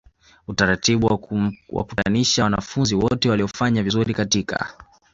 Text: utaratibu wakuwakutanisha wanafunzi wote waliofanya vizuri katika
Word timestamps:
utaratibu 0.47 1.07
wakuwakutanisha 1.07 2.43
wanafunzi 2.43 2.95
wote 2.95 3.29
waliofanya 3.29 3.83
vizuri 3.83 4.13
katika 4.13 4.73